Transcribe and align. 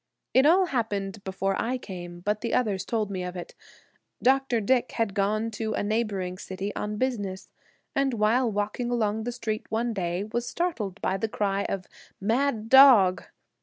It 0.33 0.47
all 0.47 0.65
happened 0.65 1.23
before 1.23 1.55
I 1.61 1.77
came, 1.77 2.21
but 2.21 2.41
the 2.41 2.55
others 2.55 2.85
told 2.85 3.11
me 3.11 3.23
of 3.23 3.35
it. 3.35 3.53
Dr. 4.19 4.59
Dick 4.59 4.93
had 4.93 5.13
gone 5.13 5.51
to 5.51 5.73
a 5.73 5.83
neighboring 5.83 6.39
city 6.39 6.75
on 6.75 6.97
business, 6.97 7.49
and 7.95 8.15
while 8.15 8.51
walking 8.51 8.89
along 8.89 9.25
the 9.25 9.31
street 9.31 9.67
one 9.69 9.93
day 9.93 10.23
was 10.23 10.47
startled 10.49 10.99
by 11.03 11.17
the 11.17 11.29
cry 11.29 11.65
of 11.65 11.85
"Mad 12.19 12.67
dog." 12.67 13.25